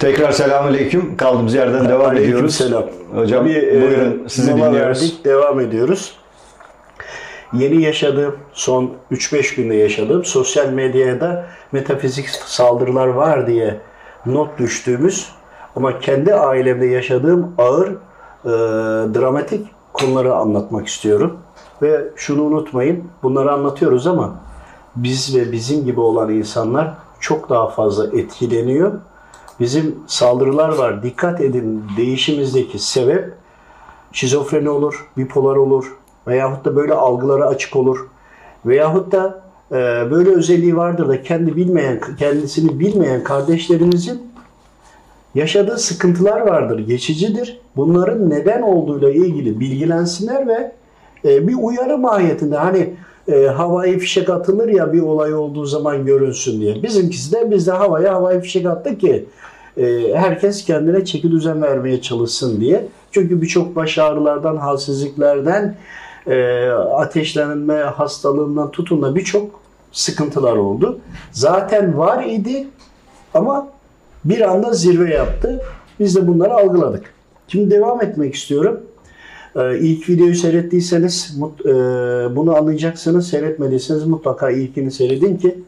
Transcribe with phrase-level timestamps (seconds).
[0.00, 1.16] Tekrar selamünaleyküm.
[1.16, 2.54] Kaldığımız yerden devam ediyoruz.
[2.54, 2.84] Selam.
[3.14, 5.02] Hocam Bir, e, buyurun sizi mola dinliyoruz.
[5.02, 6.16] verdik, devam ediyoruz.
[7.52, 13.80] Yeni yaşadığım, son 3-5 günde yaşadığım sosyal medyada metafizik saldırılar var diye
[14.26, 15.28] not düştüğümüz
[15.76, 18.50] ama kendi ailemde yaşadığım ağır e,
[19.14, 21.38] dramatik konuları anlatmak istiyorum.
[21.82, 24.34] Ve şunu unutmayın, bunları anlatıyoruz ama
[24.96, 26.90] biz ve bizim gibi olan insanlar
[27.20, 28.92] çok daha fazla etkileniyor.
[29.60, 31.02] Bizim saldırılar var.
[31.02, 33.32] Dikkat edin değişimizdeki sebep
[34.12, 35.96] şizofreni olur, bipolar olur
[36.26, 38.06] veyahut da böyle algılara açık olur.
[38.66, 39.42] Veyahut da
[39.72, 39.74] e,
[40.10, 44.30] böyle özelliği vardır da kendi bilmeyen, kendisini bilmeyen kardeşlerimizin
[45.34, 47.60] yaşadığı sıkıntılar vardır, geçicidir.
[47.76, 50.72] Bunların neden olduğuyla ilgili bilgilensinler ve
[51.24, 52.94] e, bir uyarı mahiyetinde hani
[53.32, 56.82] e, havai fişek atılır ya bir olay olduğu zaman görünsün diye.
[56.82, 59.26] Bizimkisi de biz de havaya havai fişek attık ki
[59.76, 62.88] e, herkes kendine çeki düzen vermeye çalışsın diye.
[63.12, 65.76] Çünkü birçok baş ağrılardan, halsizliklerden,
[66.26, 69.60] e, ateşlenme hastalığından tutun da birçok
[69.92, 70.98] sıkıntılar oldu.
[71.32, 72.68] Zaten var idi
[73.34, 73.68] ama
[74.24, 75.60] bir anda zirve yaptı.
[76.00, 77.14] Biz de bunları algıladık.
[77.48, 78.80] Şimdi devam etmek istiyorum.
[79.56, 81.70] Ee, ilk videoyu seyrettiyseniz e,
[82.36, 83.28] bunu anlayacaksınız.
[83.28, 85.58] Seyretmediyseniz mutlaka ilkini seyredin ki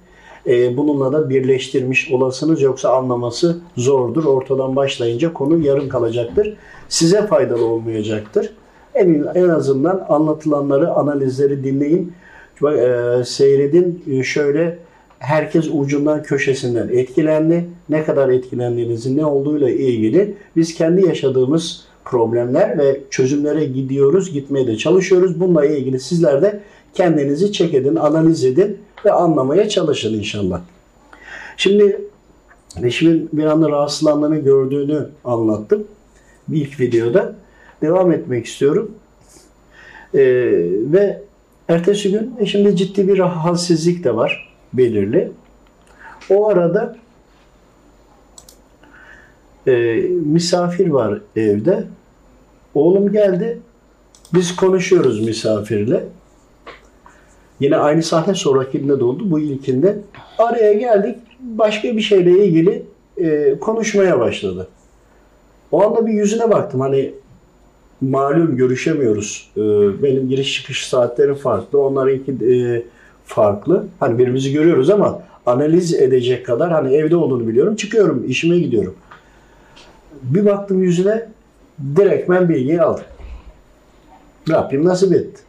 [0.46, 2.62] e, bununla da birleştirmiş olasınız.
[2.62, 4.24] Yoksa anlaması zordur.
[4.24, 6.56] Ortadan başlayınca konu yarım kalacaktır.
[6.88, 8.52] Size faydalı olmayacaktır.
[8.94, 12.12] En, en azından anlatılanları, analizleri dinleyin.
[12.62, 14.22] E, seyredin.
[14.22, 14.78] Şöyle
[15.18, 17.64] herkes ucundan köşesinden etkilendi.
[17.88, 24.76] Ne kadar etkilendiğinizin ne olduğuyla ilgili biz kendi yaşadığımız problemler ve çözümlere gidiyoruz, gitmeye de
[24.76, 25.40] çalışıyoruz.
[25.40, 26.60] Bununla ilgili sizler de
[26.94, 30.60] kendinizi çek edin, analiz edin ve anlamaya çalışın inşallah.
[31.56, 32.00] Şimdi
[32.82, 35.84] eşimin bir anda rahatsızlandığını gördüğünü anlattım.
[36.52, 37.34] İlk videoda.
[37.82, 38.90] Devam etmek istiyorum.
[40.14, 40.20] Ee,
[40.92, 41.22] ve
[41.68, 45.32] ertesi gün eşimde ciddi bir halsizlik de var belirli.
[46.30, 46.96] O arada
[49.66, 49.72] e,
[50.24, 51.84] misafir var evde.
[52.74, 53.58] Oğlum geldi.
[54.34, 56.04] Biz konuşuyoruz misafirle.
[57.60, 59.30] Yine aynı sahne sonrakinde de oldu.
[59.30, 59.98] Bu ilkinde.
[60.38, 61.16] Araya geldik.
[61.40, 62.82] Başka bir şeyle ilgili
[63.18, 64.68] e, konuşmaya başladı.
[65.72, 66.80] O anda bir yüzüne baktım.
[66.80, 67.12] Hani
[68.00, 69.50] malum görüşemiyoruz.
[69.56, 69.60] E,
[70.02, 71.78] benim giriş çıkış saatleri farklı.
[71.78, 72.82] Onlarınki e,
[73.24, 73.86] farklı.
[74.00, 77.76] Hani birbirimizi görüyoruz ama analiz edecek kadar hani evde olduğunu biliyorum.
[77.76, 78.94] Çıkıyorum, işime gidiyorum.
[80.22, 81.28] Bir baktım yüzüne
[81.96, 83.04] direktmen bilgiyi aldım.
[84.50, 85.42] Rabbim nasip etti.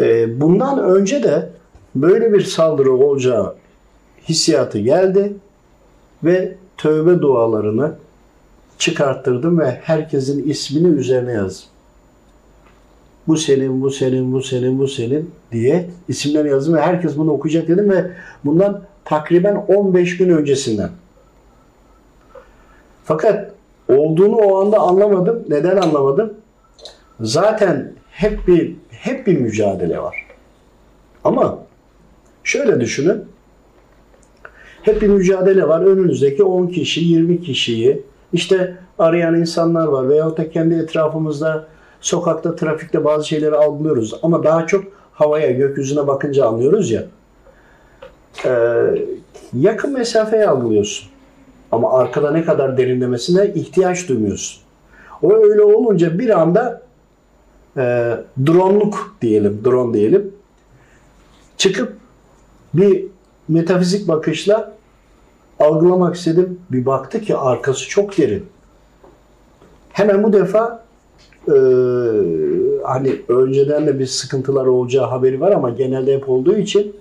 [0.00, 1.48] Ee, bundan önce de
[1.94, 3.54] böyle bir saldırı olacağı
[4.28, 5.32] hissiyatı geldi
[6.24, 7.94] ve tövbe dualarını
[8.78, 11.68] çıkarttırdım ve herkesin ismini üzerine yazdım.
[13.28, 17.68] Bu senin, bu senin, bu senin, bu senin diye isimler yazdım ve herkes bunu okuyacak
[17.68, 18.10] dedim ve
[18.44, 20.90] bundan takriben 15 gün öncesinden.
[23.08, 23.50] Fakat
[23.88, 25.44] olduğunu o anda anlamadım.
[25.48, 26.34] Neden anlamadım?
[27.20, 30.26] Zaten hep bir hep bir mücadele var.
[31.24, 31.58] Ama
[32.44, 33.24] şöyle düşünün.
[34.82, 35.80] Hep bir mücadele var.
[35.80, 38.02] Önünüzdeki 10 kişi, 20 kişiyi
[38.32, 41.66] işte arayan insanlar var veyahut da kendi etrafımızda
[42.00, 44.14] sokakta, trafikte bazı şeyleri algılıyoruz.
[44.22, 47.04] Ama daha çok havaya, gökyüzüne bakınca anlıyoruz ya.
[48.44, 48.84] Ee,
[49.52, 51.17] yakın mesafeyi algılıyorsun.
[51.72, 54.62] Ama arkada ne kadar derinlemesine ihtiyaç duymuyorsun.
[55.22, 56.82] O öyle olunca bir anda
[57.76, 57.82] e,
[58.46, 60.32] dronluk diyelim, drone diyelim.
[61.56, 61.96] Çıkıp
[62.74, 63.06] bir
[63.48, 64.72] metafizik bakışla
[65.58, 66.60] algılamak istedim.
[66.70, 68.46] Bir baktı ki arkası çok derin.
[69.92, 70.84] Hemen bu defa
[71.48, 71.56] e,
[72.84, 76.96] hani önceden de bir sıkıntılar olacağı haberi var ama genelde hep olduğu için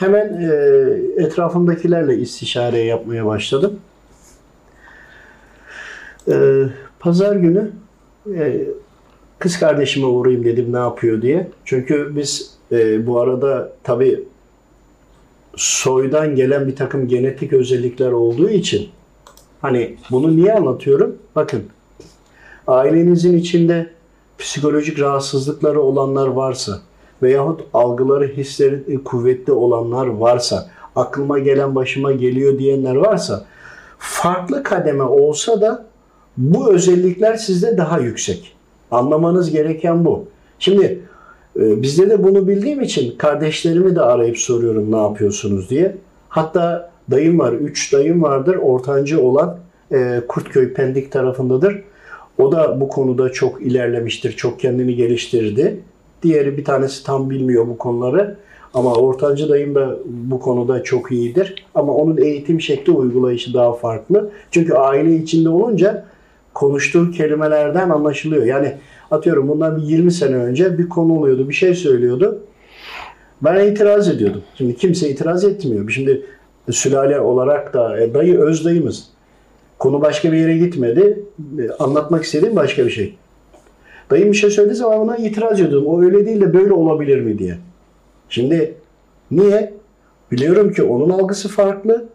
[0.00, 3.80] hemen e, etrafımdakilerle istişare yapmaya başladım.
[6.28, 6.64] E,
[7.00, 7.70] Pazar günü
[8.34, 8.64] e,
[9.38, 11.48] kız kardeşime uğrayayım dedim ne yapıyor diye.
[11.64, 14.24] Çünkü biz e, bu arada tabii
[15.56, 18.88] soydan gelen bir takım genetik özellikler olduğu için
[19.60, 21.16] hani bunu niye anlatıyorum?
[21.36, 21.62] Bakın
[22.66, 23.90] ailenizin içinde
[24.38, 26.80] psikolojik rahatsızlıkları olanlar varsa
[27.22, 33.44] veyahut algıları, hisleri kuvvetli olanlar varsa, aklıma gelen başıma geliyor diyenler varsa
[33.98, 35.86] farklı kademe olsa da
[36.36, 38.56] bu özellikler sizde daha yüksek.
[38.90, 40.24] Anlamanız gereken bu.
[40.58, 41.00] Şimdi
[41.56, 45.96] e, bizde de bunu bildiğim için kardeşlerimi de arayıp soruyorum ne yapıyorsunuz diye.
[46.28, 47.52] Hatta dayım var.
[47.52, 48.56] Üç dayım vardır.
[48.56, 49.58] Ortancı olan
[49.92, 51.82] e, Kurtköy Pendik tarafındadır.
[52.38, 54.32] O da bu konuda çok ilerlemiştir.
[54.32, 55.80] Çok kendini geliştirdi.
[56.22, 58.36] Diğeri bir tanesi tam bilmiyor bu konuları.
[58.74, 61.66] Ama ortancı dayım da bu konuda çok iyidir.
[61.74, 64.30] Ama onun eğitim şekli uygulayışı daha farklı.
[64.50, 66.04] Çünkü aile içinde olunca
[66.54, 68.44] konuştuğu kelimelerden anlaşılıyor.
[68.44, 68.76] Yani
[69.10, 72.42] atıyorum bundan bir 20 sene önce bir konu oluyordu, bir şey söylüyordu.
[73.42, 74.42] Ben itiraz ediyordum.
[74.54, 75.90] Şimdi kimse itiraz etmiyor.
[75.90, 76.22] Şimdi
[76.70, 79.08] sülale olarak da e, dayı öz dayımız.
[79.78, 81.22] Konu başka bir yere gitmedi.
[81.58, 83.16] E, Anlatmak istediğim başka bir şey.
[84.10, 85.86] Dayım bir şey söylediği zaman ona itiraz ediyordum.
[85.86, 87.58] O öyle değil de böyle olabilir mi diye.
[88.28, 88.74] Şimdi
[89.30, 89.74] niye?
[90.32, 92.08] Biliyorum ki onun algısı farklı.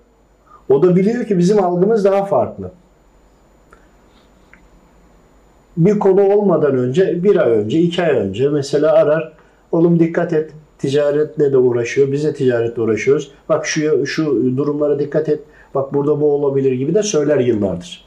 [0.69, 2.71] O da biliyor ki bizim algımız daha farklı.
[5.77, 9.33] Bir konu olmadan önce, bir ay önce, iki ay önce mesela arar.
[9.71, 10.51] Oğlum dikkat et.
[10.77, 12.12] Ticaretle de uğraşıyor.
[12.12, 13.31] Biz de ticaretle uğraşıyoruz.
[13.50, 14.25] Bak şu, şu
[14.57, 15.39] durumlara dikkat et.
[15.75, 18.05] Bak burada bu olabilir gibi de söyler yıllardır.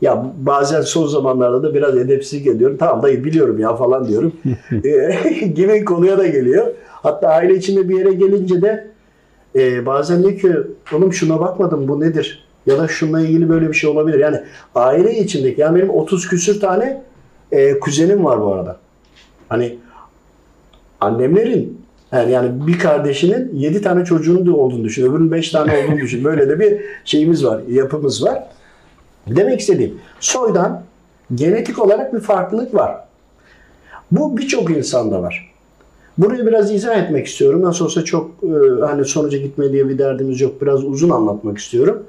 [0.00, 2.76] Ya bazen son zamanlarda da biraz edepsizlik ediyorum.
[2.80, 4.32] Tamam dayı biliyorum ya falan diyorum.
[4.84, 6.66] E, gibi konuya da geliyor.
[6.88, 8.86] Hatta aile içinde bir yere gelince de
[9.56, 10.52] e, bazen diyor ki
[10.94, 12.44] oğlum şuna bakmadım bu nedir?
[12.66, 14.18] Ya da şununla ilgili böyle bir şey olabilir.
[14.18, 14.40] Yani
[14.74, 17.02] aile içindeki yani benim 30 küsür tane
[17.52, 18.76] e, kuzenim var bu arada.
[19.48, 19.78] Hani
[21.00, 21.80] annemlerin
[22.12, 25.10] yani, yani bir kardeşinin 7 tane çocuğunun da olduğunu düşün.
[25.10, 26.24] Öbürünün 5 tane olduğunu düşün.
[26.24, 28.44] Böyle de bir şeyimiz var, yapımız var.
[29.36, 30.82] Demek istediğim soydan
[31.34, 32.96] genetik olarak bir farklılık var.
[34.12, 35.50] Bu birçok insanda var.
[36.18, 37.62] Burayı biraz izah etmek istiyorum.
[37.62, 40.62] Nasıl olsa çok e, hani sonuca gitme diye bir derdimiz yok.
[40.62, 42.02] Biraz uzun anlatmak istiyorum.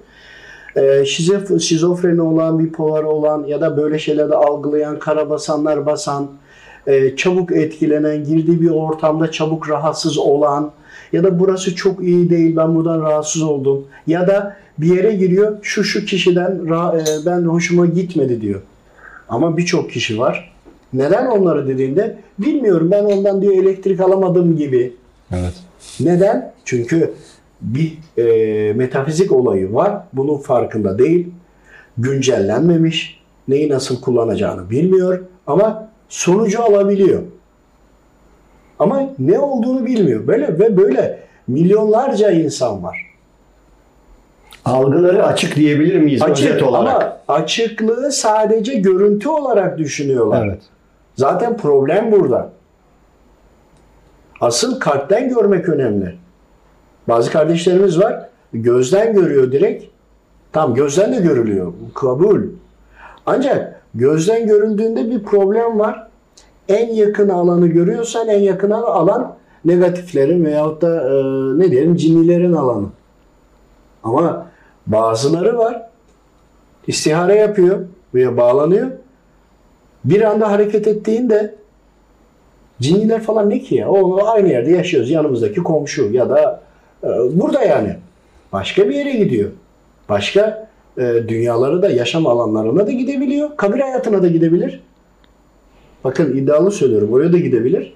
[0.76, 6.28] E, şizof- şizofreni olan, bipolar olan ya da böyle şeylerde algılayan, karabasanlar basan,
[6.88, 10.72] e, çabuk etkilenen, girdiği bir ortamda çabuk rahatsız olan
[11.14, 15.58] ya da burası çok iyi değil ben buradan rahatsız oldum ya da bir yere giriyor
[15.62, 18.62] şu şu kişiden e, ben hoşuma gitmedi diyor.
[19.30, 20.52] Ama birçok kişi var.
[20.94, 24.94] Neden onları dediğinde bilmiyorum ben ondan diyor elektrik alamadım gibi.
[25.32, 25.54] Evet.
[26.00, 26.54] Neden?
[26.66, 27.14] Çünkü
[27.62, 30.04] bir e, metafizik olayı var.
[30.14, 31.28] Bunun farkında değil.
[31.98, 33.22] Güncellenmemiş.
[33.48, 35.22] Neyi nasıl kullanacağını bilmiyor.
[35.48, 37.22] Ama sonucu alabiliyor.
[38.80, 40.28] Ama ne olduğunu bilmiyor.
[40.28, 43.12] Böyle ve böyle milyonlarca insan var.
[44.66, 46.96] Algıları açık diyebilir miyiz Açık özet olarak?
[46.96, 50.48] ama açıklığı sadece görüntü olarak düşünüyorlar.
[50.48, 50.62] Evet.
[51.16, 52.50] Zaten problem burada.
[54.42, 56.16] Asıl kalpten görmek önemli.
[57.08, 59.86] Bazı kardeşlerimiz var, gözden görüyor direkt.
[60.54, 61.74] Tam gözden de görülüyor.
[61.96, 62.42] Kabul.
[63.26, 66.08] Ancak gözden görüldüğünde bir problem var.
[66.70, 69.36] En yakın alanı görüyorsan en yakın alan
[69.66, 71.14] negatiflerin veyahut da e,
[71.60, 72.88] ne diyelim cinnilerin alanı.
[74.04, 74.48] Ama
[74.88, 75.90] bazıları var.
[76.88, 77.80] istihare yapıyor
[78.14, 78.88] veya bağlanıyor.
[80.06, 81.56] Bir anda hareket ettiğinde
[82.82, 83.90] cinniler falan ne ki ya?
[83.90, 85.10] O aynı yerde yaşıyoruz.
[85.10, 86.62] Yanımızdaki komşu ya da
[87.04, 87.96] e, burada yani.
[88.54, 89.52] Başka bir yere gidiyor.
[90.10, 90.68] Başka
[90.98, 93.50] e, dünyaları da yaşam alanlarına da gidebiliyor.
[93.58, 94.80] Kabir hayatına da gidebilir.
[96.04, 97.14] Bakın iddialı söylüyorum.
[97.14, 97.94] Oraya da gidebilir.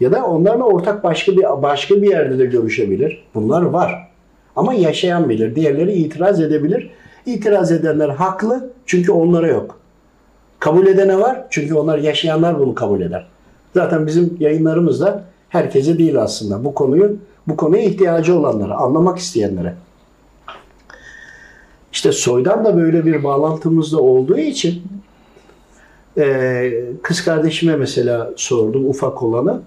[0.00, 3.24] Ya da onlarla ortak başka bir başka bir yerde de görüşebilir.
[3.34, 4.08] Bunlar var.
[4.56, 5.54] Ama yaşayan bilir.
[5.54, 6.90] Diğerleri itiraz edebilir.
[7.26, 9.78] İtiraz edenler haklı çünkü onlara yok.
[10.58, 13.26] Kabul edene var çünkü onlar yaşayanlar bunu kabul eder.
[13.74, 16.64] Zaten bizim yayınlarımızda herkese değil aslında.
[16.64, 17.16] Bu konuyu
[17.46, 19.74] bu konuya ihtiyacı olanlara, anlamak isteyenlere.
[21.96, 24.82] İşte soydan da böyle bir bağlantımız da olduğu için
[26.18, 26.72] e,
[27.02, 29.62] kız kardeşime mesela sordum ufak olanı.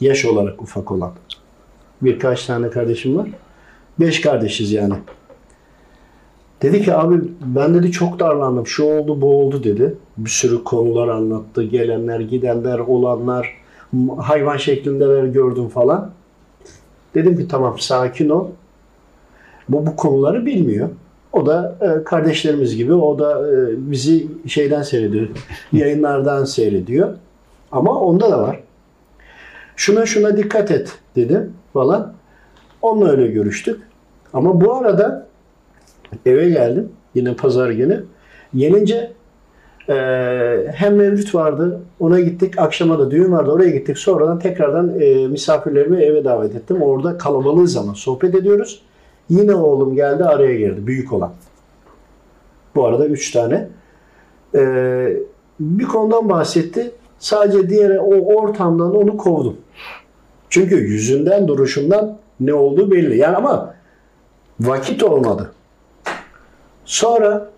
[0.00, 1.12] Yaş olarak ufak olan.
[2.02, 3.28] Birkaç tane kardeşim var.
[4.00, 4.94] Beş kardeşiz yani.
[6.62, 8.66] Dedi ki abi ben dedi çok darlandım.
[8.66, 9.94] Şu oldu bu oldu dedi.
[10.16, 11.62] Bir sürü konular anlattı.
[11.62, 13.54] Gelenler gidenler olanlar
[14.18, 16.10] hayvan şeklindeler gördüm falan.
[17.14, 18.46] Dedim ki tamam sakin ol.
[19.68, 20.88] Bu bu konuları bilmiyor.
[21.34, 25.28] O da e, kardeşlerimiz gibi o da e, bizi şeyden seyrediyor.
[25.72, 27.14] Yayınlardan seyrediyor.
[27.72, 28.60] Ama onda da var.
[29.76, 32.12] Şuna şuna dikkat et dedim falan.
[32.82, 33.82] Onunla öyle görüştük.
[34.32, 35.26] Ama bu arada
[36.26, 36.88] eve geldim.
[37.14, 38.04] Yine pazar günü.
[38.54, 39.12] Gelince
[39.88, 39.94] e,
[40.74, 41.80] hem mevlüt vardı.
[42.00, 42.58] Ona gittik.
[42.58, 43.50] Akşama da düğün vardı.
[43.50, 43.98] Oraya gittik.
[43.98, 46.82] Sonradan tekrardan e, misafirlerimi eve davet ettim.
[46.82, 48.82] Orada kalabalığı zaman sohbet ediyoruz.
[49.28, 50.86] Yine oğlum geldi araya girdi.
[50.86, 51.32] Büyük olan.
[52.74, 53.68] Bu arada üç tane.
[54.54, 54.60] E,
[55.60, 56.92] bir konudan bahsetti.
[57.18, 59.56] Sadece diğer o ortamdan onu kovdum.
[60.50, 63.18] Çünkü yüzünden, duruşundan ne olduğu belli.
[63.18, 63.74] Yani ama
[64.60, 65.52] Vakit olmadı.
[66.84, 67.50] Sonra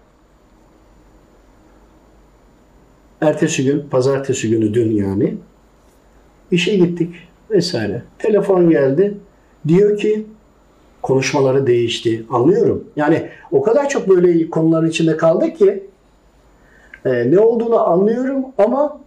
[3.20, 5.37] ertesi gün, pazartesi günü dün yani
[6.50, 7.14] işe gittik
[7.50, 8.02] vesaire.
[8.18, 9.18] Telefon geldi.
[9.68, 10.26] Diyor ki
[11.07, 12.25] konuşmaları değişti.
[12.31, 12.85] Anlıyorum.
[12.97, 15.87] Yani o kadar çok böyle konuların içinde kaldık ki
[17.05, 19.01] e, ne olduğunu anlıyorum ama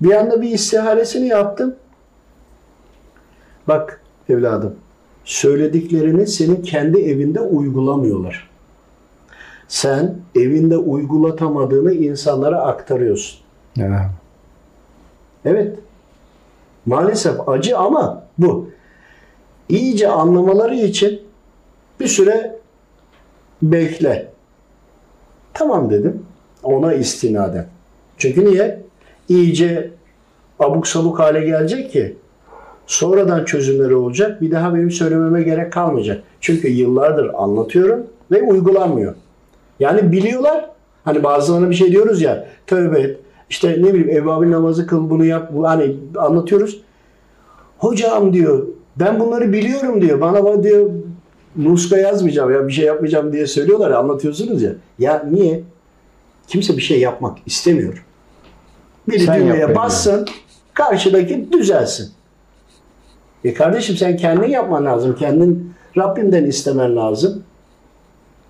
[0.00, 1.74] bir anda bir istiharesini yaptım.
[3.68, 4.74] Bak evladım,
[5.24, 8.50] söylediklerini senin kendi evinde uygulamıyorlar.
[9.68, 13.40] Sen evinde uygulatamadığını insanlara aktarıyorsun.
[13.78, 14.00] Evet.
[15.44, 15.78] Evet.
[16.86, 18.70] Maalesef acı ama bu.
[19.70, 21.20] İyice anlamaları için
[22.00, 22.58] bir süre
[23.62, 24.28] bekle.
[25.54, 26.22] Tamam dedim.
[26.62, 27.66] Ona istinaden.
[28.18, 28.82] Çünkü niye?
[29.28, 29.90] İyice
[30.58, 32.16] abuk sabuk hale gelecek ki
[32.86, 34.40] sonradan çözümleri olacak.
[34.40, 36.22] Bir daha benim söylememe gerek kalmayacak.
[36.40, 39.14] Çünkü yıllardır anlatıyorum ve uygulanmıyor.
[39.80, 40.70] Yani biliyorlar.
[41.04, 42.46] Hani bazılarına bir şey diyoruz ya.
[42.66, 43.20] Tövbe et.
[43.50, 45.52] İşte ne bileyim evvabil namazı kıl bunu yap.
[45.62, 46.82] Hani anlatıyoruz.
[47.78, 48.66] Hocam diyor
[49.00, 50.20] ben bunları biliyorum diyor.
[50.20, 50.90] Bana bak diyor
[51.54, 54.72] muska yazmayacağım ya bir şey yapmayacağım diye söylüyorlar ya anlatıyorsunuz ya.
[54.98, 55.62] Ya niye?
[56.46, 58.04] Kimse bir şey yapmak istemiyor.
[59.08, 60.26] Biri Sen düğmeye bassın,
[60.74, 62.10] karşıdaki düzelsin.
[63.44, 65.16] E kardeşim sen kendin yapman lazım.
[65.18, 67.42] Kendin Rabbimden istemen lazım.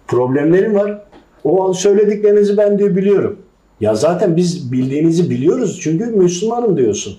[0.09, 1.03] Problemlerim var.
[1.45, 3.39] O söylediklerinizi ben diyor biliyorum.
[3.81, 5.81] Ya zaten biz bildiğinizi biliyoruz.
[5.83, 7.17] Çünkü Müslümanım diyorsun.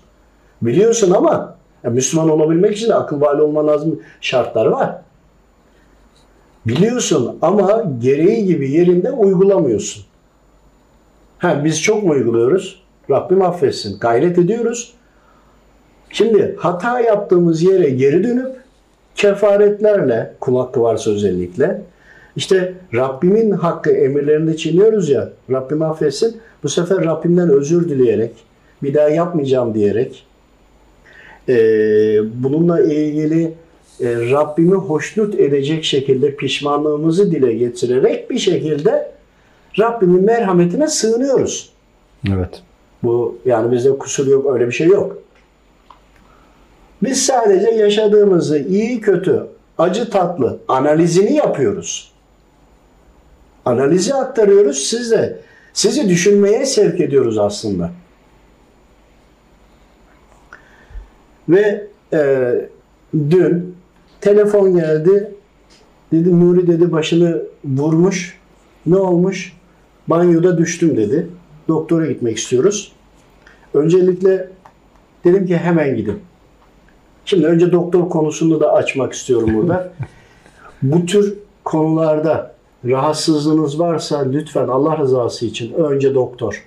[0.61, 4.95] Biliyorsun ama ya Müslüman olabilmek için de akıl bali olman lazım şartlar var.
[6.67, 10.03] Biliyorsun ama gereği gibi yerinde uygulamıyorsun.
[11.37, 12.81] Ha, biz çok mu uyguluyoruz?
[13.09, 13.99] Rabbim affetsin.
[13.99, 14.93] Gayret ediyoruz.
[16.09, 18.55] Şimdi hata yaptığımız yere geri dönüp
[19.15, 21.81] kefaretlerle, kul hakkı varsa özellikle,
[22.35, 26.37] işte Rabbimin hakkı emirlerinde çiğniyoruz ya, Rabbim affetsin.
[26.63, 28.31] Bu sefer Rabbimden özür dileyerek,
[28.83, 30.25] bir daha yapmayacağım diyerek,
[31.49, 31.55] e,
[32.43, 33.53] bununla ilgili
[33.99, 39.11] e, Rabbimi hoşnut edecek şekilde pişmanlığımızı dile getirerek bir şekilde
[39.79, 41.69] Rabbimin merhametine sığınıyoruz.
[42.29, 42.63] Evet.
[43.03, 45.17] Bu yani bizde kusur yok, öyle bir şey yok.
[47.03, 52.11] Biz sadece yaşadığımızı iyi kötü, acı tatlı analizini yapıyoruz.
[53.65, 55.39] Analizi aktarıyoruz size.
[55.73, 57.91] Sizi düşünmeye sevk ediyoruz aslında.
[61.51, 62.51] Ve e,
[63.13, 63.75] dün
[64.21, 65.31] telefon geldi.
[66.11, 68.37] Dedi Nuri dedi başını vurmuş.
[68.85, 69.53] Ne olmuş?
[70.07, 71.27] Banyoda düştüm dedi.
[71.67, 72.91] Doktora gitmek istiyoruz.
[73.73, 74.49] Öncelikle
[75.23, 76.19] dedim ki hemen gidin.
[77.25, 79.93] Şimdi önce doktor konusunu da açmak istiyorum burada.
[80.81, 82.55] Bu tür konularda
[82.85, 86.65] rahatsızlığınız varsa lütfen Allah rızası için önce doktor.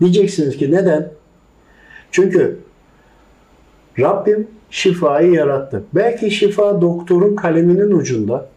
[0.00, 1.10] Diyeceksiniz ki neden?
[2.10, 2.58] Çünkü
[3.98, 5.84] Rabbim şifayı yarattı.
[5.94, 8.48] Belki şifa doktorun kaleminin ucunda.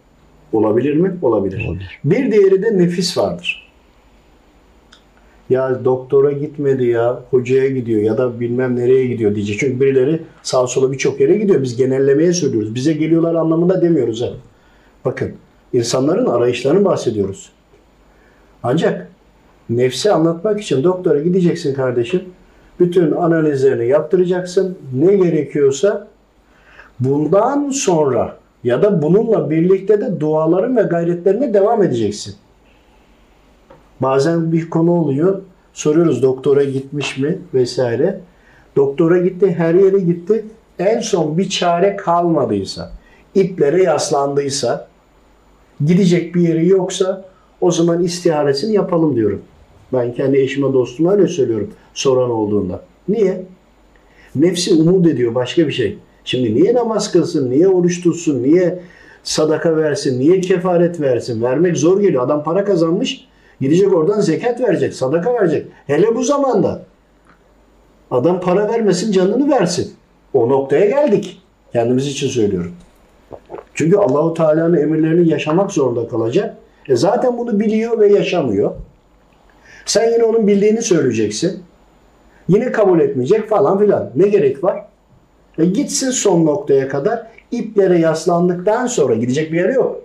[0.52, 1.16] Olabilir mi?
[1.22, 1.66] Olabilir.
[1.68, 2.00] Olabilir.
[2.04, 3.68] Bir diğeri de nefis vardır.
[5.50, 9.58] Ya doktora gitmedi ya, hocaya gidiyor ya da bilmem nereye gidiyor diyecek.
[9.58, 11.62] Çünkü birileri sağa sola birçok yere gidiyor.
[11.62, 12.74] Biz genellemeye söylüyoruz.
[12.74, 14.22] Bize geliyorlar anlamında demiyoruz.
[14.22, 14.28] Ha.
[15.04, 15.32] Bakın,
[15.72, 17.52] insanların arayışlarını bahsediyoruz.
[18.62, 19.10] Ancak
[19.70, 22.22] nefsi anlatmak için doktora gideceksin kardeşim.
[22.80, 24.78] Bütün analizlerini yaptıracaksın.
[24.94, 26.08] Ne gerekiyorsa
[27.00, 32.34] bundan sonra ya da bununla birlikte de duaların ve gayretlerine devam edeceksin.
[34.00, 35.42] Bazen bir konu oluyor.
[35.72, 38.20] Soruyoruz doktora gitmiş mi vesaire.
[38.76, 40.44] Doktora gitti, her yere gitti.
[40.78, 42.92] En son bir çare kalmadıysa,
[43.34, 44.88] iplere yaslandıysa,
[45.86, 47.24] gidecek bir yeri yoksa
[47.60, 49.42] o zaman istiharesini yapalım diyorum.
[49.92, 52.82] Ben kendi eşime dostuma öyle söylüyorum soran olduğunda.
[53.08, 53.42] Niye?
[54.34, 55.98] Nefsi umut ediyor başka bir şey.
[56.24, 58.78] Şimdi niye namaz kılsın, niye oruç tutsun, niye
[59.22, 61.42] sadaka versin, niye kefaret versin?
[61.42, 62.22] Vermek zor geliyor.
[62.22, 63.28] Adam para kazanmış,
[63.60, 65.66] gidecek oradan zekat verecek, sadaka verecek.
[65.86, 66.82] Hele bu zamanda.
[68.10, 69.92] Adam para vermesin, canını versin.
[70.32, 71.42] O noktaya geldik.
[71.72, 72.72] Kendimiz için söylüyorum.
[73.74, 76.56] Çünkü Allahu Teala'nın emirlerini yaşamak zorunda kalacak.
[76.88, 78.74] E zaten bunu biliyor ve yaşamıyor.
[79.88, 81.62] Sen yine onun bildiğini söyleyeceksin.
[82.48, 84.10] Yine kabul etmeyecek falan filan.
[84.16, 84.84] Ne gerek var?
[85.58, 90.02] E gitsin son noktaya kadar iplere yaslandıktan sonra gidecek bir yere yok.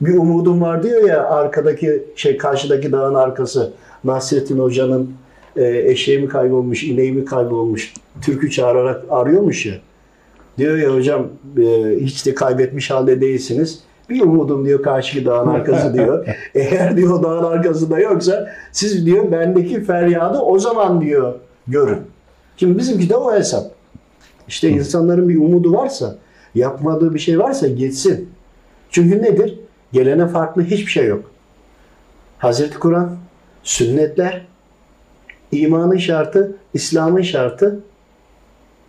[0.00, 3.72] Bir umudum var diyor ya arkadaki şey karşıdaki dağın arkası
[4.04, 5.14] Nasrettin Hoca'nın
[5.56, 9.74] e, eşeği mi kaybolmuş, ineği mi kaybolmuş türkü çağırarak arıyormuş ya.
[10.58, 11.28] Diyor ya hocam
[11.58, 13.82] e, hiç de kaybetmiş halde değilsiniz.
[14.10, 16.26] Bir umudum diyor karşı dağın arkası diyor.
[16.54, 21.34] Eğer diyor dağın arkasında yoksa siz diyor bendeki feryadı o zaman diyor
[21.68, 21.98] görün.
[22.56, 23.70] Şimdi bizimki de o hesap.
[24.48, 26.16] İşte insanların bir umudu varsa,
[26.54, 28.28] yapmadığı bir şey varsa gitsin.
[28.90, 29.58] Çünkü nedir?
[29.92, 31.24] Gelene farklı hiçbir şey yok.
[32.38, 33.16] Hazreti Kur'an,
[33.62, 34.46] sünnetler,
[35.52, 37.80] imanın şartı, İslam'ın şartı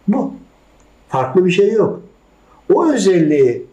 [0.08, 0.34] bu.
[1.10, 2.02] Farklı bir şey yok.
[2.74, 3.66] O özelliği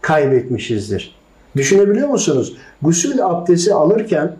[0.00, 1.14] kaybetmişizdir.
[1.56, 2.56] Düşünebiliyor musunuz?
[2.82, 4.36] Gusül abdesti alırken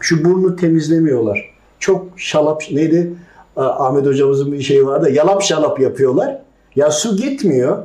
[0.00, 1.54] şu burnu temizlemiyorlar.
[1.78, 3.12] Çok şalap neydi?
[3.56, 5.10] Ah- Ahmet hocamızın bir şeyi vardı.
[5.10, 6.42] Yalap şalap yapıyorlar.
[6.76, 7.78] Ya su gitmiyor.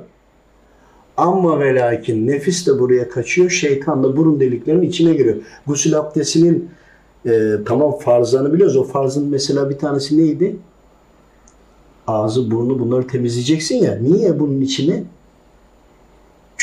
[1.17, 3.49] Ama ve lakin nefis de buraya kaçıyor.
[3.49, 5.35] Şeytan da burun deliklerinin içine giriyor.
[5.67, 6.69] Gusül abdestinin
[7.25, 8.77] e, tamam farzlarını biliyoruz.
[8.77, 10.55] O farzın mesela bir tanesi neydi?
[12.07, 13.97] Ağzı, burnu bunları temizleyeceksin ya.
[14.01, 15.03] Niye bunun içine?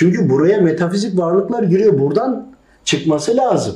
[0.02, 1.98] Çünkü buraya metafizik varlıklar giriyor.
[1.98, 2.46] Buradan
[2.84, 3.74] çıkması lazım.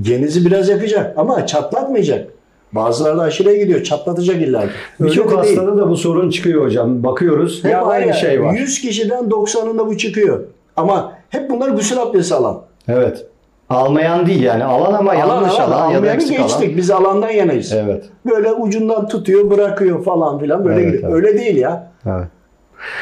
[0.00, 2.28] Genizi biraz yakacak ama çatlatmayacak.
[2.72, 3.82] Bazıları da aşırıya gidiyor.
[3.82, 4.68] Çatlatacak illa ki.
[5.00, 5.56] Birçok de değil.
[5.56, 7.02] hastada da bu sorun çıkıyor hocam.
[7.04, 8.52] Bakıyoruz hep Ya aynı şey var.
[8.52, 10.40] 100 kişiden 90'ında bu çıkıyor.
[10.76, 12.62] Ama hep bunlar gusül abdesti alan.
[12.88, 13.26] Evet.
[13.70, 16.62] Almayan değil yani alan ama yanlış alan, ya da eksik geçtik.
[16.68, 16.76] alan.
[16.76, 17.72] Biz alandan yanayız.
[17.72, 18.04] Evet.
[18.26, 20.64] Böyle ucundan tutuyor, bırakıyor falan filan.
[20.64, 21.12] Böyle Evet, gidiyor.
[21.12, 21.24] evet.
[21.26, 21.90] Öyle değil ya.
[22.06, 22.26] Evet.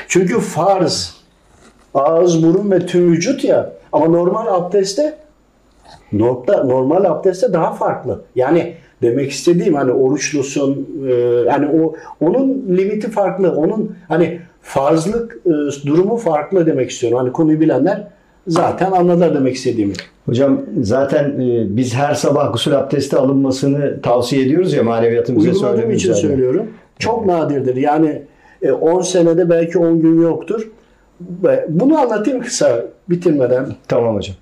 [0.08, 1.23] Çünkü farz
[1.94, 3.72] ağız, burun ve tüm vücut ya.
[3.92, 5.14] Ama normal abdestte
[6.12, 8.20] nokta normal abdestte daha farklı.
[8.36, 11.12] Yani demek istediğim hani oruçlusun e,
[11.46, 13.52] yani o onun limiti farklı.
[13.52, 15.50] Onun hani farzlık e,
[15.86, 17.18] durumu farklı demek istiyorum.
[17.18, 18.04] Hani konuyu bilenler
[18.46, 19.92] zaten anladılar demek istediğimi.
[20.26, 26.10] Hocam zaten e, biz her sabah gusül abdesti alınmasını tavsiye ediyoruz ya maneviyatımıza Uyguladığım için
[26.12, 26.28] üzere.
[26.28, 26.66] söylüyorum.
[26.98, 27.76] Çok nadirdir.
[27.76, 28.22] Yani
[28.62, 30.70] e, 10 senede belki 10 gün yoktur.
[31.68, 33.74] Bunu anlatayım kısa bitirmeden.
[33.88, 34.36] Tamam hocam.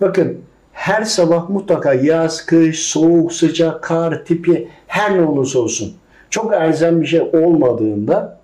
[0.00, 0.38] Bakın
[0.72, 5.92] her sabah mutlaka yaz, kış, soğuk, sıcak, kar tipi her ne olursa olsun
[6.30, 8.38] çok elzem bir şey olmadığında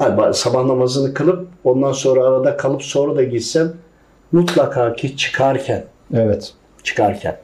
[0.00, 3.72] ba- sabah namazını kılıp ondan sonra arada kalıp sonra da gitsem
[4.32, 5.84] mutlaka ki çıkarken
[6.14, 6.52] Evet.
[6.82, 7.36] çıkarken.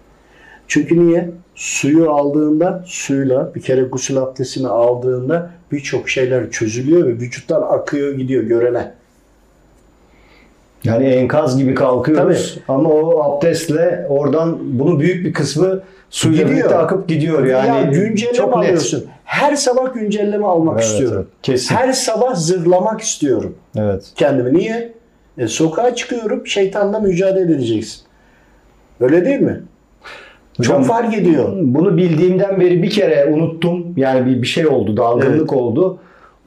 [0.71, 1.31] Çünkü niye?
[1.55, 8.43] Suyu aldığında suyla bir kere gusül abdestini aldığında birçok şeyler çözülüyor ve vücuttan akıyor gidiyor
[8.43, 8.93] görene.
[10.85, 15.81] Yani enkaz gibi kalkıyoruz ama o abdestle oradan bunun büyük bir kısmı
[16.11, 16.51] suyla Gidiyor.
[16.59, 17.69] birlikte akıp gidiyor yani.
[17.69, 18.57] ya güncelleme çok net.
[18.57, 19.05] alıyorsun.
[19.25, 21.17] Her sabah güncelleme almak Evet, istiyorum.
[21.31, 21.75] evet, kesin.
[21.75, 24.13] Her sabah zırlamak istiyorum Evet.
[24.17, 24.59] kendimi.
[24.59, 24.93] Niye?
[25.39, 28.03] E, sokağa çıkıyorum, şeytanla mücadele edeceksin.
[29.01, 29.61] Öyle değil mi?
[30.61, 31.49] Hocam, Çok fark ediyor.
[31.61, 33.94] Bunu bildiğimden beri bir kere unuttum.
[33.96, 35.99] Yani bir, bir şey oldu, dalgınlık oldu.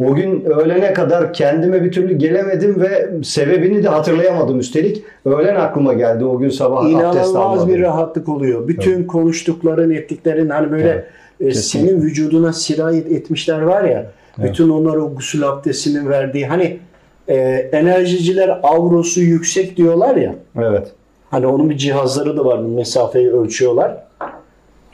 [0.03, 5.03] O gün öğlene kadar kendime bir türlü gelemedim ve sebebini de hatırlayamadım üstelik.
[5.25, 7.69] Öğlen aklıma geldi o gün sabah abdest İnanılmaz almadım.
[7.69, 8.67] bir rahatlık oluyor.
[8.67, 11.05] Bütün konuştukların, ettiklerin hani böyle Evet,
[11.41, 11.89] e, kesinlikle.
[11.91, 14.11] senin vücuduna sirayet etmişler var ya.
[14.37, 16.79] Bütün onlar o gusül abdestinin verdiği hani
[17.27, 17.35] e,
[17.71, 20.35] enerjiciler avrosu yüksek diyorlar ya.
[20.57, 20.91] Evet.
[21.33, 22.59] Hani onun bir cihazları da var.
[22.59, 23.97] Mesafeyi ölçüyorlar.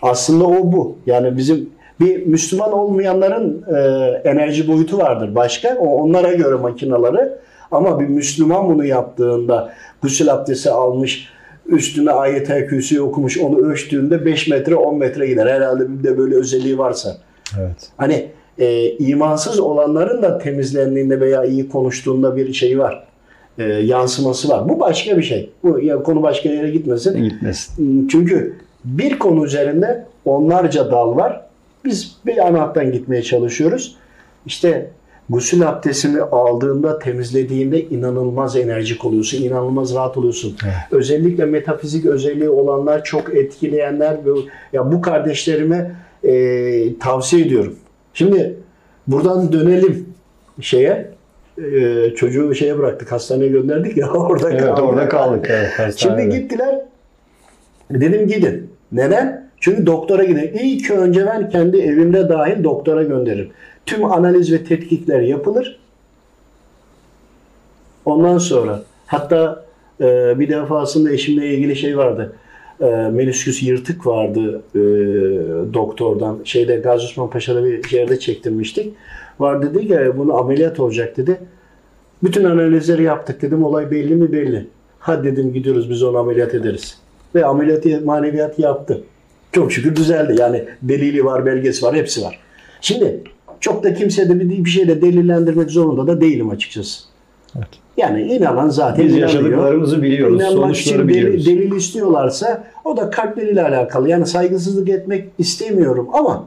[0.02, 0.98] Aslında o bu.
[1.06, 3.80] Yani bizim bir Müslüman olmayanların e,
[4.30, 5.78] enerji boyutu vardır başka.
[5.80, 7.40] O onlara göre makinaları.
[7.72, 11.30] Ama bir Müslüman bunu yaptığında gusül abdesti almış,
[11.66, 15.48] üstüne ayet-el kürsüyü okumuş, onu ölçtüğünde 5 metre 10 metre gider.
[15.48, 17.18] Herhalde bir de böyle özelliği varsa.
[17.60, 17.90] Evet.
[17.98, 23.09] Hani e, imansız olanların da temizlendiğinde veya iyi konuştuğunda bir şey var.
[23.60, 24.70] E, yansıması var.
[24.70, 25.50] Bu başka bir şey.
[25.64, 27.24] Bu ya, konu başka yere gitmesin.
[27.24, 28.08] Gitmesin.
[28.08, 31.42] Çünkü bir konu üzerinde onlarca dal var.
[31.86, 33.96] Biz bir ana hattan gitmeye çalışıyoruz.
[34.46, 34.90] İşte
[35.30, 40.56] gusül abdestini aldığında, temizlediğinde inanılmaz enerjik oluyorsun, inanılmaz rahat oluyorsun.
[40.64, 40.74] Evet.
[40.92, 44.18] Özellikle metafizik özelliği olanlar, çok etkileyenler,
[44.74, 47.76] ya bu kardeşlerime e, tavsiye ediyorum.
[48.14, 48.58] Şimdi
[49.08, 50.06] buradan dönelim
[50.62, 51.12] şeye,
[51.76, 54.82] e, çocuğu şeye bıraktık, hastaneye gönderdik ya orada Evet kaldı.
[54.82, 55.48] orada kaldık.
[55.80, 56.80] Evet, Şimdi gittiler.
[57.92, 58.70] Dedim gidin.
[58.92, 59.50] Neden?
[59.60, 60.52] Çünkü doktora gidin.
[60.54, 63.52] İlk önce ben kendi evimde dahil doktora gönderirim.
[63.86, 65.80] Tüm analiz ve tetkikler yapılır.
[68.06, 69.66] Ondan sonra hatta
[70.02, 72.34] e, bir defasında eşimle ilgili şey vardı.
[72.82, 74.80] E, menisküs yırtık vardı e,
[75.74, 76.40] doktordan.
[76.44, 78.94] Şeyde Gazi Osman Paşa'da bir yerde çektirmiştik.
[79.40, 81.40] Var dedi ki bunu ameliyat olacak dedi.
[82.24, 83.64] Bütün analizleri yaptık dedim.
[83.64, 84.68] Olay belli mi belli.
[85.00, 86.98] Hadi dedim gidiyoruz biz onu ameliyat ederiz.
[87.36, 89.04] Ve ameliyatı maneviyatı yaptı.
[89.52, 90.36] Çok şükür düzeldi.
[90.40, 92.40] Yani delili var, belgesi var, hepsi var.
[92.82, 93.24] Şimdi
[93.60, 97.04] çok da kimse de bir, bir şeyle delillendirmek zorunda da değilim açıkçası.
[97.58, 97.68] Evet.
[98.00, 99.30] Yani inanan zaten Biz inanıyor.
[99.30, 101.46] yaşadıklarımızı biliyoruz, İnanmak sonuçları için biliyoruz.
[101.46, 104.10] Delil, delil istiyorlarsa o da kalpleriyle alakalı.
[104.10, 106.46] Yani saygısızlık etmek istemiyorum ama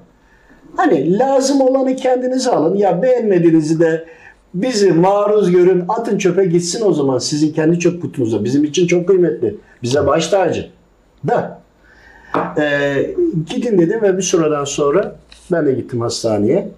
[0.77, 2.75] hani lazım olanı kendinize alın.
[2.77, 4.05] Ya beğenmediğinizi de
[4.55, 8.45] bizi maruz görün, atın çöpe gitsin o zaman sizin kendi çöp kutunuza.
[8.45, 9.55] Bizim için çok kıymetli.
[9.83, 10.67] Bize baş tacı.
[11.29, 11.63] Da
[12.59, 13.15] Ee,
[13.51, 15.17] gidin dedim ve bir süreden sonra
[15.53, 16.69] ben de gittim hastaneye.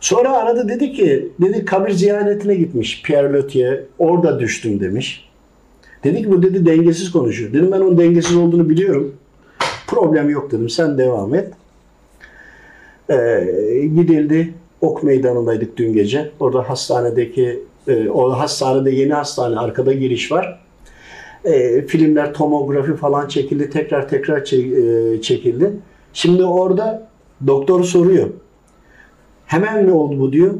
[0.00, 3.80] Sonra aradı dedi ki, dedi kabir ziyaretine gitmiş Pierre Lothier.
[3.98, 5.28] Orada düştüm demiş.
[6.04, 7.52] Dedi ki bu dedi dengesiz konuşuyor.
[7.52, 9.14] Dedim ben onun dengesiz olduğunu biliyorum.
[9.86, 11.52] Problem yok dedim sen devam et.
[13.10, 14.54] Ee, gidildi.
[14.80, 16.30] Ok meydanındaydık dün gece.
[16.40, 20.60] Orada hastanedeki, e, o hastanede yeni hastane arkada giriş var.
[21.44, 23.70] E, filmler, tomografi falan çekildi.
[23.70, 25.72] Tekrar tekrar e, çekildi.
[26.12, 27.08] Şimdi orada
[27.46, 28.28] doktor soruyor.
[29.50, 30.54] Hemen mi oldu bu diyor.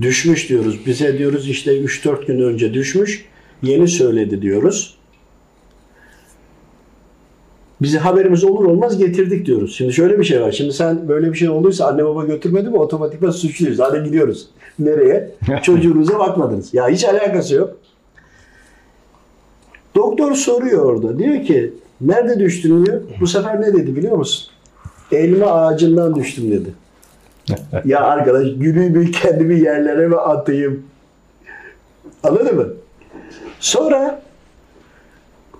[0.00, 0.80] Düşmüş diyoruz.
[0.86, 3.24] Bize diyoruz işte 3-4 gün önce düşmüş.
[3.62, 4.98] Yeni söyledi diyoruz.
[7.82, 9.76] Bize haberimiz olur olmaz getirdik diyoruz.
[9.76, 10.52] Şimdi şöyle bir şey var.
[10.52, 13.78] Şimdi sen böyle bir şey olduysa anne baba götürmedi mi otomatikman suçluyuz.
[13.78, 14.48] Hadi gidiyoruz.
[14.78, 15.30] Nereye?
[15.62, 16.74] Çocuğunuza bakmadınız.
[16.74, 17.76] Ya hiç alakası yok.
[19.94, 21.18] Doktor soruyor orada.
[21.18, 23.00] Diyor ki nerede düştün diyor.
[23.20, 24.50] Bu sefer ne dedi biliyor musun?
[25.12, 26.81] Elma ağacından düştüm dedi.
[27.84, 30.82] ya arkadaş gülümü kendimi yerlere mi atayım?
[32.22, 32.68] Anladın mı?
[33.60, 34.22] Sonra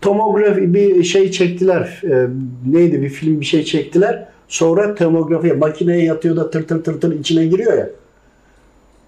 [0.00, 2.00] tomografi bir şey çektiler.
[2.04, 2.26] Ee,
[2.66, 4.28] neydi bir film bir şey çektiler.
[4.48, 7.90] Sonra tomografiye makineye yatıyor da tır tır tır tır içine giriyor ya.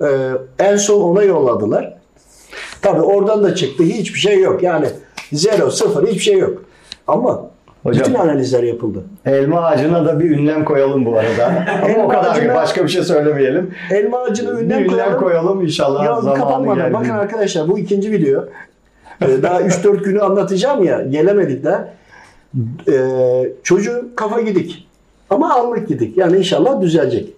[0.08, 1.94] Ee, en son ona yolladılar.
[2.82, 3.84] Tabii oradan da çıktı.
[3.84, 4.62] Hiçbir şey yok.
[4.62, 4.86] Yani
[5.32, 6.64] zero, sıfır hiçbir şey yok.
[7.06, 7.50] Ama
[7.84, 8.04] Hocam.
[8.04, 9.04] bütün analizler yapıldı.
[9.26, 11.64] Elma ağacına da bir ünlem koyalım bu arada.
[11.84, 13.70] Ama o kadar ağacına- başka bir şey söylemeyelim.
[13.90, 15.20] Elma ağacına Bir ünlem ünlem koyalım.
[15.20, 16.76] koyalım inşallah Ya zamanı kapanmadan.
[16.78, 16.94] geldi.
[16.94, 18.44] Bakın arkadaşlar bu ikinci video.
[19.22, 21.02] Ee, Daha 3-4 günü anlatacağım ya.
[21.02, 21.78] Gelemedik de.
[22.92, 24.88] Ee, çocuğun kafa gidik.
[25.30, 26.16] Ama anlık gidik.
[26.18, 27.32] Yani inşallah düzelecek.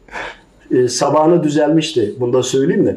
[0.70, 2.14] Ee, sabahına düzelmişti.
[2.20, 2.96] Bunu da söyleyeyim de.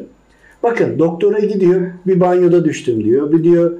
[0.62, 1.80] Bakın doktora gidiyor.
[2.06, 3.32] Bir banyoda düştüm diyor.
[3.32, 3.72] Bir diyor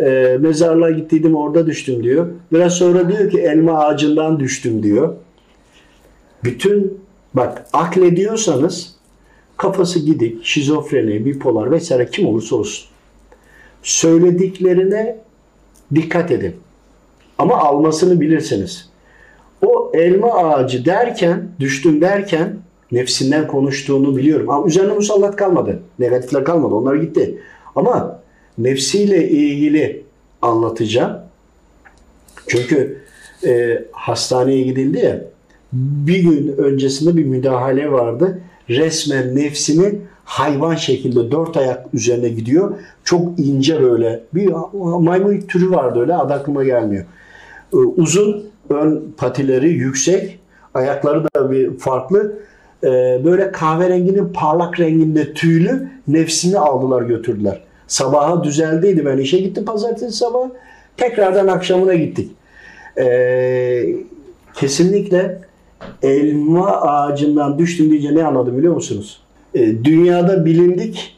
[0.00, 2.26] e, mezarlığa gittiydim orada düştüm diyor.
[2.52, 5.14] Biraz sonra diyor ki elma ağacından düştüm diyor.
[6.44, 7.00] Bütün
[7.34, 8.96] bak aklediyorsanız
[9.56, 12.88] kafası gidik, şizofreni, bipolar vesaire kim olursa olsun.
[13.82, 15.18] Söylediklerine
[15.94, 16.56] dikkat edin.
[17.38, 18.90] Ama almasını bilirsiniz.
[19.62, 22.56] O elma ağacı derken, düştüm derken
[22.92, 24.50] nefsinden konuştuğunu biliyorum.
[24.50, 25.80] Ama üzerine musallat kalmadı.
[25.98, 26.74] Negatifler kalmadı.
[26.74, 27.38] Onlar gitti.
[27.76, 28.20] Ama
[28.58, 30.02] nefsiyle ilgili
[30.42, 31.16] anlatacağım.
[32.46, 33.02] Çünkü
[33.46, 35.20] e, hastaneye gidildi ya
[35.72, 38.40] bir gün öncesinde bir müdahale vardı.
[38.70, 42.74] Resmen nefsini hayvan şekilde dört ayak üzerine gidiyor.
[43.04, 47.04] Çok ince böyle bir maymun türü vardı öyle adı aklıma gelmiyor.
[47.72, 50.38] Ee, Uzun ön patileri yüksek
[50.74, 52.38] ayakları da bir farklı.
[52.84, 57.65] Ee, Böyle kahverenginin parlak renginde tüylü nefsini aldılar götürdüler.
[57.86, 60.48] Sabaha düzeldiydi ben işe gittim pazartesi sabah.
[60.96, 62.30] Tekrardan akşamına gittik.
[62.98, 63.86] Ee,
[64.54, 65.38] kesinlikle
[66.02, 69.20] elma ağacından düştüm deyince ne anladım biliyor musunuz?
[69.54, 71.16] Ee, dünyada bilindik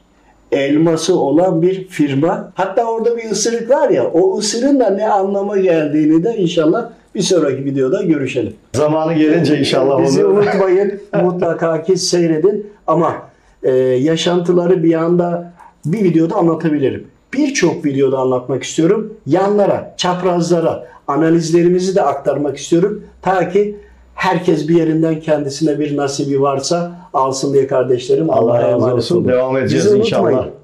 [0.53, 2.53] elması olan bir firma.
[2.55, 7.21] Hatta orada bir ısırık var ya o ısırığın da ne anlama geldiğini de inşallah bir
[7.23, 8.53] sonraki videoda görüşelim.
[8.75, 11.01] Zamanı gelince inşallah Bizi onu unutmayın.
[11.23, 12.67] mutlaka ki seyredin.
[12.87, 13.17] Ama
[13.63, 15.53] e, yaşantıları bir anda
[15.93, 17.07] bir videoda anlatabilirim.
[17.35, 19.15] Birçok videoda anlatmak istiyorum.
[19.27, 23.03] Yanlara, çaprazlara analizlerimizi de aktarmak istiyorum.
[23.23, 23.77] Ta ki
[24.15, 28.31] herkes bir yerinden kendisine bir nasibi varsa alsın diye kardeşlerim.
[28.31, 29.29] Allah Allah'a emanet olun.
[29.29, 30.23] Devam edeceğiz Bizi inşallah.
[30.23, 30.58] unutmayın.